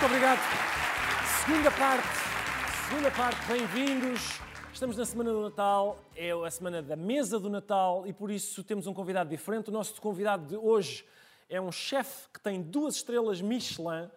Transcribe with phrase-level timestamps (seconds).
[0.00, 0.40] Muito obrigado.
[1.44, 2.08] Segunda parte.
[2.88, 4.40] Segunda parte, bem-vindos.
[4.72, 8.64] Estamos na semana do Natal, é a semana da mesa do Natal e por isso
[8.64, 9.68] temos um convidado diferente.
[9.68, 11.04] O nosso convidado de hoje
[11.50, 14.08] é um chefe que tem duas estrelas Michelin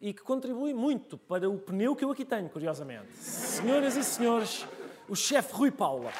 [0.00, 3.16] e que contribui muito para o pneu que eu aqui tenho, curiosamente.
[3.16, 4.66] Senhoras e senhores,
[5.08, 6.10] o chefe Rui Paula.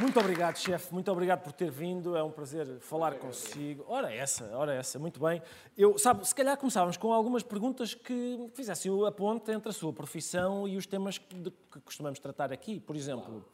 [0.00, 0.94] Muito obrigado, chefe.
[0.94, 2.16] Muito obrigado por ter vindo.
[2.16, 3.84] É um prazer falar consigo.
[3.88, 4.96] Ora essa, ora essa.
[4.96, 5.42] Muito bem.
[5.76, 9.92] Eu, sabe, se calhar começávamos com algumas perguntas que fizessem a ponte entre a sua
[9.92, 12.78] profissão e os temas que, que costumamos tratar aqui.
[12.78, 13.44] Por exemplo,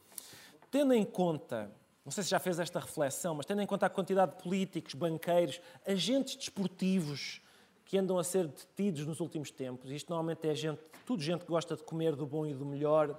[0.71, 1.73] tendo em conta,
[2.05, 4.93] não sei se já fez esta reflexão, mas tendo em conta a quantidade de políticos,
[4.93, 7.41] banqueiros, agentes desportivos
[7.87, 11.51] que andam a ser detidos nos últimos tempos, isto normalmente é gente, tudo gente que
[11.51, 13.19] gosta de comer do bom e do melhor,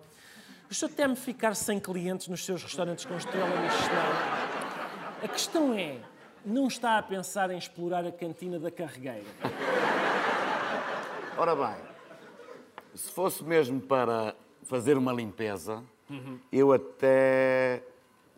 [0.70, 5.24] o senhor teme ficar sem clientes nos seus restaurantes com estrela Michelin?
[5.24, 6.00] A questão é,
[6.46, 9.24] não está a pensar em explorar a cantina da carregueira?
[11.38, 11.76] Ora bem,
[12.94, 15.84] se fosse mesmo para fazer uma limpeza,
[16.52, 17.84] eu até.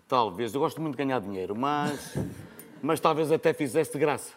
[0.08, 2.16] Talvez, eu gosto muito de ganhar dinheiro, mas.
[2.82, 4.34] mas talvez até fizesse de graça.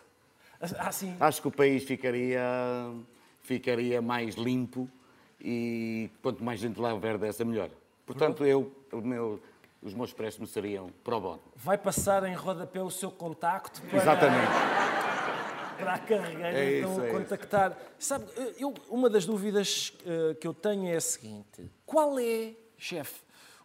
[0.79, 1.17] Ah, sim.
[1.19, 2.43] Acho que o país ficaria.
[3.41, 4.89] ficaria mais limpo
[5.41, 7.71] e quanto mais gente lá houver dessa, melhor.
[8.11, 9.41] Portanto, eu, meu,
[9.81, 11.41] os meus préstimos seriam pro bono.
[11.55, 14.47] Vai passar em rodapé o seu contacto para, Exatamente.
[15.79, 17.19] para a carregueira, É então isso, é isso.
[17.19, 17.79] contactar.
[17.99, 18.25] Sabe,
[18.59, 23.21] eu, uma das dúvidas eh, que eu tenho é a seguinte: qual é, chefe,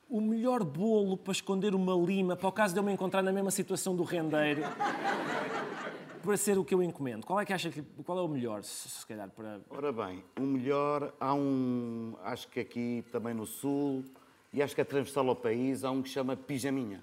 [0.08, 3.34] o melhor bolo para esconder uma lima, para o caso de eu me encontrar na
[3.34, 4.62] mesma situação do rendeiro,
[6.22, 7.26] para ser o que eu encomendo?
[7.26, 9.60] Qual é que acha que qual é o melhor, se, se calhar, para.
[9.72, 14.06] Ora bem, o melhor, há um, acho que aqui também no Sul,
[14.56, 17.02] e acho que é transversal ao país, há um que chama pijaminha.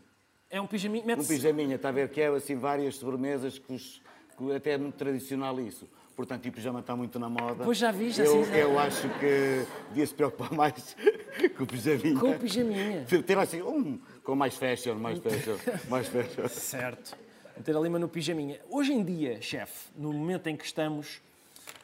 [0.51, 1.05] É um pijaminho?
[1.05, 4.01] Um Mete-se- pijaminha, está a ver que é assim várias sobremesas que, os-
[4.37, 5.89] que até é muito tradicional isso.
[6.17, 7.65] Portanto, e o pijama está muito na moda.
[7.65, 10.95] Pois já vi, já eu, sim, eu acho que devia se preocupar mais
[11.57, 12.21] com o pijaminha.
[12.21, 13.07] Com o pijaminha.
[13.27, 15.57] Ter assim, um, com mais fashion, mais fashion,
[15.89, 16.49] mais fashion.
[16.53, 17.17] Certo.
[17.57, 18.61] Meter a lima no pijaminha.
[18.71, 21.23] Hoje em dia, chefe, no momento em que estamos,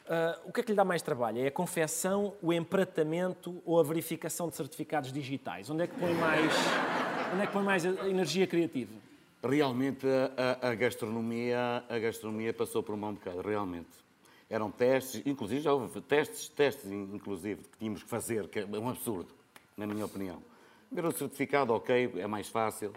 [0.08, 1.38] ah, o que é que lhe dá mais trabalho?
[1.40, 5.68] É a confecção, o empratamento ou a verificação de certificados digitais?
[5.70, 6.52] Onde é que põe mais,
[7.32, 8.92] onde é que põe mais energia criativa?
[9.42, 13.88] Realmente a, a- gastronomia, a gastronomia passou por um mau bocado, realmente.
[14.50, 18.88] Eram testes, inclusive já houve testes, testes inclusive, que tínhamos que fazer, que é um
[18.88, 19.28] absurdo,
[19.76, 20.42] na minha opinião.
[20.90, 22.92] Ver o certificado, ok, é mais fácil,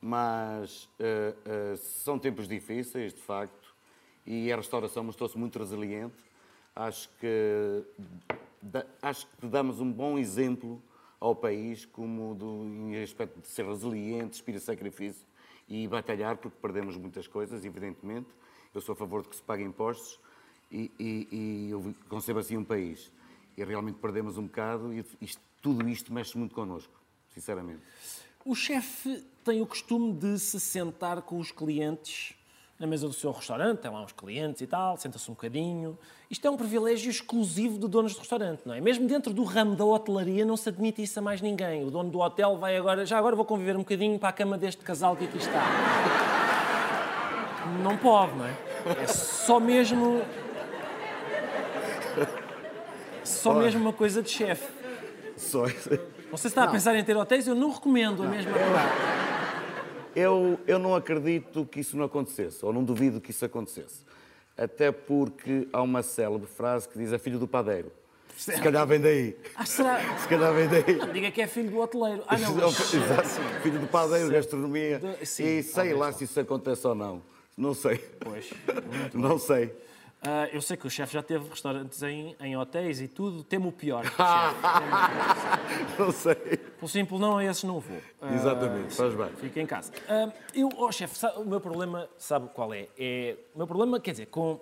[0.00, 3.74] mas eh, eh, são tempos difíceis, de facto,
[4.26, 6.14] e a restauração mostrou-se muito resiliente.
[6.74, 7.84] Acho que,
[8.60, 10.82] da- acho que damos um bom exemplo
[11.20, 15.24] ao país como do, em aspecto de ser resiliente, espírito de sacrifício
[15.68, 18.28] e batalhar, porque perdemos muitas coisas, evidentemente.
[18.74, 20.18] Eu sou a favor de que se paguem impostos
[20.70, 23.10] e, e- e eu concebo assim um país.
[23.56, 26.92] E realmente perdemos um bocado e isto- tudo isto mexe muito connosco,
[27.32, 27.80] sinceramente.
[28.44, 32.34] O chefe tem o costume de se sentar com os clientes
[32.78, 35.96] na mesa do seu restaurante, tem lá uns clientes e tal, senta-se um bocadinho.
[36.28, 38.80] Isto é um privilégio exclusivo de donos de restaurante, não é?
[38.80, 41.84] Mesmo dentro do ramo da hotelaria não se admite isso a mais ninguém.
[41.84, 44.58] O dono do hotel vai agora, já agora vou conviver um bocadinho para a cama
[44.58, 45.62] deste casal que aqui está.
[47.82, 48.54] Não pode, não é?
[49.02, 50.22] É só mesmo.
[53.22, 54.68] Só mesmo uma coisa de chefe.
[55.36, 55.64] Só
[56.30, 57.46] Você está a pensar em ter hotéis?
[57.46, 59.23] Eu não recomendo a mesma coisa.
[60.14, 64.04] Eu, eu não acredito que isso não acontecesse, ou não duvido que isso acontecesse.
[64.56, 67.90] Até porque há uma célebre frase que diz é filho do padeiro.
[68.36, 69.36] Se calhar vem daí.
[69.54, 70.18] Ah, será?
[70.18, 71.12] Se calhar vem daí.
[71.12, 72.22] Diga que é filho do hoteleiro.
[72.26, 72.68] Ah, não.
[72.68, 73.28] Exato.
[73.62, 74.98] Filho do padeiro, gastronomia.
[74.98, 77.22] De- sim, e sei talvez lá se isso acontece ou não.
[77.56, 77.98] Não sei.
[78.18, 78.50] Pois.
[79.14, 79.72] Não sei.
[80.26, 83.44] Ah, eu sei que o chefe já teve restaurantes em, em hotéis e tudo.
[83.44, 84.04] Temo o pior.
[85.98, 86.34] Não sei.
[86.34, 87.98] Pelo simples não, a esses não vou.
[88.20, 89.28] Ah, Exatamente, faz bem.
[89.36, 89.92] Fica em casa.
[90.08, 92.88] Ah, eu, oh, chefe, o meu problema, sabe qual é?
[92.98, 93.36] é?
[93.54, 94.58] O meu problema, quer dizer, com,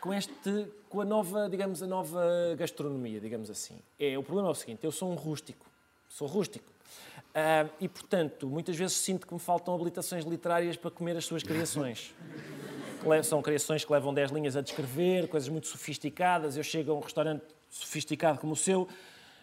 [0.00, 2.22] com este, com a nova, digamos, a nova
[2.58, 3.78] gastronomia, digamos assim.
[3.98, 5.66] É, o problema é o seguinte, eu sou um rústico.
[6.08, 6.70] Sou rústico.
[7.80, 12.14] E, portanto, muitas vezes sinto que me faltam habilitações literárias para comer as suas criações.
[13.24, 16.56] São criações que levam 10 linhas a descrever, coisas muito sofisticadas.
[16.56, 18.86] Eu chego a um restaurante sofisticado como o seu,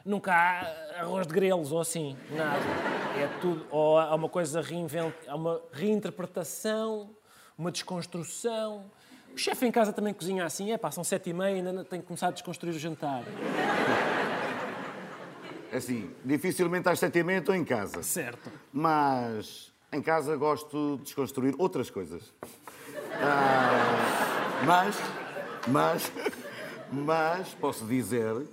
[0.05, 2.63] nunca há arroz de grelos ou assim, nada.
[3.17, 7.09] É tudo, ou há uma coisa reinvent, há uma reinterpretação,
[7.57, 8.85] uma desconstrução.
[9.33, 12.01] O chefe em casa também cozinha assim, é pá, são sete e meia, ainda tenho
[12.01, 13.23] que começar a desconstruir o jantar.
[15.71, 18.01] Assim, dificilmente às sete e meia estou em casa.
[18.01, 18.51] Certo.
[18.71, 22.33] Mas em casa gosto de desconstruir outras coisas.
[23.21, 24.95] Ah, mas,
[25.67, 26.11] mas,
[26.91, 28.47] mas posso dizer,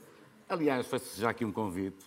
[0.49, 2.05] aliás, faço já aqui um convite.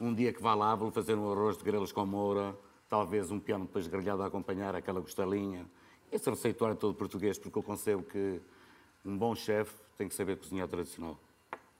[0.00, 2.54] Um dia que vá lá, vou fazer um arroz de grelos com moura,
[2.88, 5.66] talvez um piano depois grelhado a acompanhar aquela costelinha.
[6.10, 8.40] Esse receituário todo português, porque eu concebo que
[9.04, 11.18] um bom chefe tem que saber cozinhar tradicional.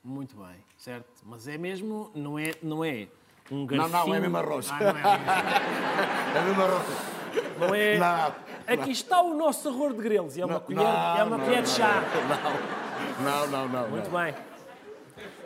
[0.02, 1.08] Muito bem, certo.
[1.24, 3.08] Mas é mesmo, não é, não é
[3.50, 4.06] um Não, garfinho...
[4.06, 4.70] não, é mesmo arroz.
[4.70, 7.17] Ah, não é, É mesmo arroz.
[7.58, 7.98] Não é...
[7.98, 8.34] Não,
[8.66, 10.36] Aqui está o nosso arroz de grelos.
[10.36, 11.76] E é uma Não, colher, não, é uma não, colher de não.
[11.76, 12.02] chá.
[13.22, 13.88] Não, não, não.
[13.90, 14.20] Muito não.
[14.22, 14.34] bem.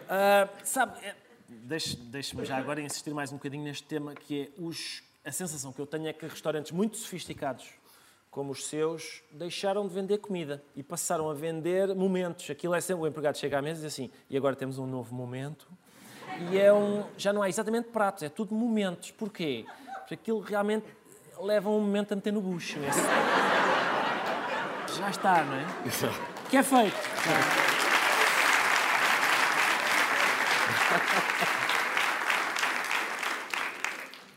[0.09, 1.15] Ah, sabe, é,
[1.49, 5.73] deixe- deixe-me já agora insistir mais um bocadinho neste tema, que é os, a sensação
[5.73, 7.67] que eu tenho é que restaurantes muito sofisticados,
[8.31, 12.49] como os seus, deixaram de vender comida e passaram a vender momentos.
[12.51, 14.87] Aquilo é sempre, o empregado chega à mesa e diz assim, e agora temos um
[14.87, 15.69] novo momento.
[16.51, 19.11] E é um, já não há exatamente pratos, é tudo momentos.
[19.11, 19.65] Porquê?
[19.99, 20.87] Porque aquilo realmente
[21.41, 22.79] leva um momento a meter no bucho.
[24.97, 25.65] Já está, não é?
[25.65, 26.97] O que é feito?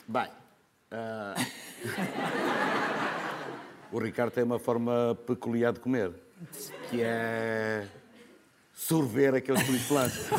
[0.07, 0.27] Bem,
[0.91, 1.35] ah,
[3.91, 6.11] o Ricardo tem uma forma peculiar de comer,
[6.89, 7.87] que é
[8.73, 10.27] sorver aqueles pedis flancos.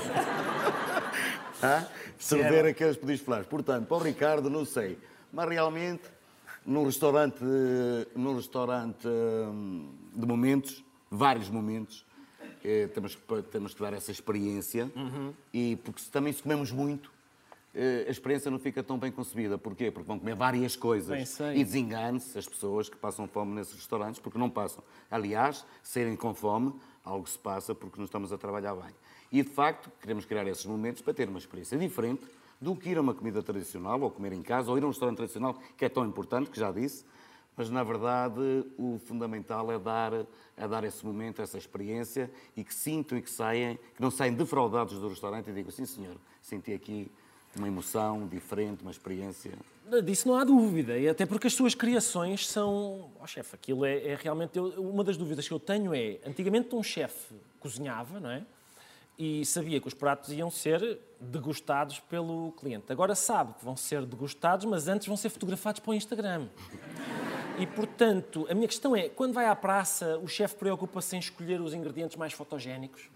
[2.19, 3.47] Sorver aqueles pedis flancos.
[3.47, 4.99] Portanto, para o Ricardo, não sei,
[5.33, 6.05] mas realmente,
[6.67, 7.43] num restaurante,
[8.15, 12.05] num restaurante hum, de momentos, vários momentos,
[12.65, 14.91] eh, temos, que, temos que dar essa experiência,
[15.53, 17.13] e porque se- também se comemos muito,
[17.75, 19.57] eh, a experiência não fica tão bem concebida.
[19.57, 19.91] Porquê?
[19.91, 21.09] Porque vão comer várias coisas.
[21.57, 24.83] E desengane-se as pessoas que passam fome nesses restaurantes, porque não passam.
[25.11, 26.75] Aliás, serem com fome,
[27.05, 28.93] algo se passa porque não estamos a trabalhar bem.
[29.31, 32.23] E, de facto, queremos criar esses momentos para ter uma experiência diferente
[32.61, 34.91] do que ir a uma comida tradicional, ou comer em casa, ou ir a um
[34.91, 37.05] restaurante tradicional, que é tão importante, que já disse,
[37.57, 40.13] mas, na verdade, o fundamental é dar,
[40.57, 44.35] é dar esse momento, essa experiência, e que sintam e que saiam, que não saiam
[44.35, 47.11] defraudados do restaurante e digam, sim, senhor, senti aqui
[47.57, 49.53] uma emoção diferente, uma experiência.
[50.05, 53.11] Disso não há dúvida, e até porque as suas criações são.
[53.23, 54.59] Oh, chefe, aquilo é, é realmente.
[54.59, 58.45] eu- uma das dúvidas que eu tenho é: antigamente um chefe cozinhava, não é?
[59.19, 62.93] E sabia que os pratos iam ser degustados pelo cliente.
[62.93, 66.49] Agora sabe que vão ser degustados, mas antes vão ser fotografados para o Instagram.
[67.59, 71.61] E, portanto, a minha questão é: quando vai à praça, o chefe preocupa-se em escolher
[71.63, 73.09] os ingredientes mais fotogénicos?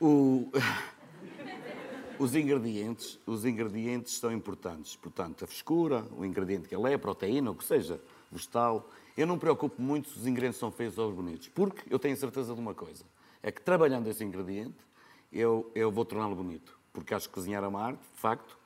[0.00, 0.50] O-
[2.18, 4.96] Os ingredientes, os ingredientes são importantes.
[4.96, 8.00] Portanto, a frescura, o ingrediente que ele é, a proteína, o que seja,
[8.32, 8.88] vegetal.
[9.16, 12.16] Eu não me preocupo muito se os ingredientes são feios ou bonitos, porque eu tenho
[12.16, 13.04] certeza de uma coisa:
[13.46, 14.74] é que trabalhando esse ingrediente,
[15.32, 16.76] eu, eu vou torná-lo bonito.
[16.92, 18.58] Porque acho que cozinhar é uma arte, de facto,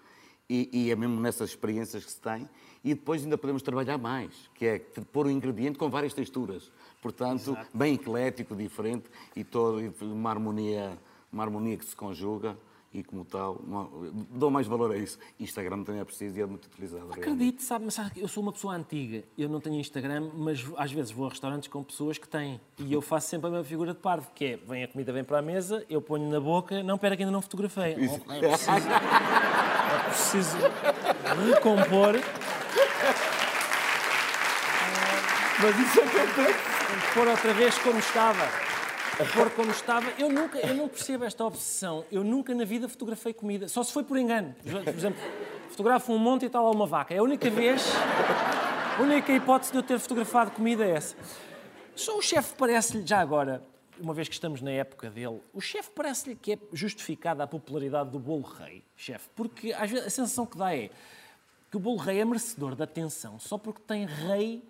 [0.48, 2.48] e, e é mesmo nessas experiências que se tem.
[2.82, 4.78] E depois ainda podemos trabalhar mais, que é
[5.12, 6.72] pôr um ingrediente com várias texturas.
[7.02, 9.04] Portanto, bem eclético, diferente
[9.36, 10.98] e todo, e uma harmonia,
[11.30, 12.56] uma harmonia que se conjuga
[12.92, 13.60] e como tal,
[14.30, 15.16] dou mais valor a isso.
[15.38, 17.04] Instagram também é preciso e é muito utilizado.
[17.04, 17.20] realmente.
[17.20, 19.22] Acredito, sabe, mas sabe eu sou uma pessoa antiga.
[19.38, 22.60] Eu não tenho Instagram, mas às vezes vou a restaurantes com pessoas que têm.
[22.78, 25.22] E eu faço sempre a mesma figura de parvo, que é, vem a comida, vem
[25.22, 27.94] para a mesa, eu ponho na boca, não, pera que ainda não fotografei.
[27.94, 28.20] Isso.
[28.26, 30.56] Oh, é preciso, é preciso
[31.48, 32.14] recompor,
[35.62, 37.14] Mas isso acontece.
[37.14, 38.69] pôr outra vez como estava.
[39.34, 40.10] Pôr como estava.
[40.18, 42.04] Eu nunca, eu não percebo esta obsessão.
[42.10, 43.68] Eu nunca na vida fotografei comida.
[43.68, 44.54] Só se foi por engano.
[44.62, 45.20] Por exemplo,
[45.68, 47.14] fotografo um monte e está lá uma vaca.
[47.14, 47.82] É a única vez,
[48.98, 51.16] a única hipótese de eu ter fotografado comida é essa.
[51.94, 53.62] Só o chefe parece-lhe, já agora,
[54.00, 58.10] uma vez que estamos na época dele, o chefe parece-lhe que é justificada a popularidade
[58.10, 59.28] do bolo rei, chefe.
[59.36, 60.90] Porque às vezes a sensação que dá é
[61.70, 64.62] que o bolo rei é merecedor de atenção só porque tem rei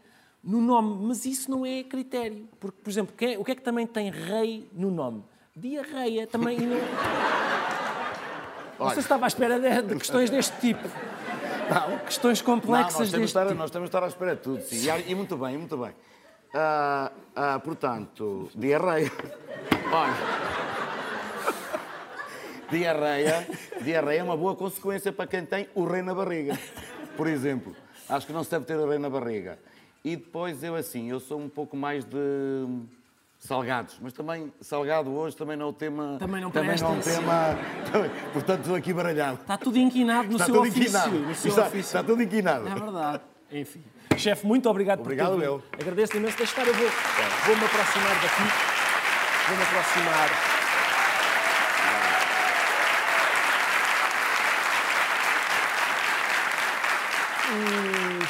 [0.42, 2.48] no nome, mas isso não é critério.
[2.58, 5.22] Porque, por exemplo, o que é que também tem rei no nome?
[5.54, 6.58] Diarreia também.
[6.58, 6.78] Não,
[8.78, 10.88] não sei se estava à espera de, de questões deste tipo.
[12.04, 13.58] Questões Não, nós complexas temos, de deste estar, tipo.
[13.58, 14.88] nós temos de estar à espera de tudo, sim.
[14.90, 15.92] E, e muito bem, muito bem.
[16.52, 19.12] Ah, ah, portanto, diarreia.
[19.92, 20.60] Olha.
[22.70, 23.48] Diarreia,
[23.82, 26.58] diarreia é uma boa consequência para quem tem o rei na barriga.
[27.16, 27.74] Por exemplo,
[28.08, 29.58] acho que não se deve ter o rei na barriga.
[30.04, 32.66] E depois eu assim, eu sou um pouco mais de
[33.38, 36.16] salgados, mas também salgado hoje também não é o tema.
[36.18, 37.58] Também não também não é um tema.
[38.32, 39.40] Portanto, estou aqui baralhado.
[39.40, 40.82] Está tudo inquinado no Está seu tudo ofício.
[40.82, 41.18] inquinado.
[41.18, 41.80] No seu Está, ofício.
[41.80, 42.66] está tudo inquinado.
[42.68, 43.20] É verdade.
[43.52, 43.82] Enfim.
[44.16, 45.52] Chefe, muito obrigado Obrigado, por ter vindo.
[45.54, 45.62] eu.
[45.80, 46.36] Agradeço imenso.
[46.36, 46.88] Deixa estar, eu vou,
[47.46, 49.48] vou-me aproximar daqui.
[49.48, 50.30] Vou-me aproximar.
[57.52, 58.26] O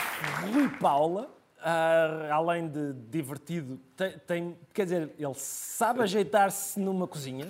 [0.00, 1.28] chefe Rui Paula,
[1.62, 7.46] ah, além de divertido, tem, tem- quer dizer, ele sabe ajeitar-se numa cozinha,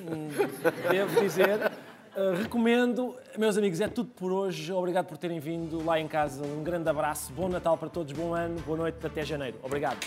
[0.91, 1.71] devo dizer.
[2.17, 4.73] Ah, recomendo, meus amigos, é tudo por hoje.
[4.73, 6.45] Obrigado por terem vindo lá em casa.
[6.45, 9.59] Um grande abraço, bom Natal para todos, bom ano, boa noite, até janeiro.
[9.63, 9.99] Obrigado.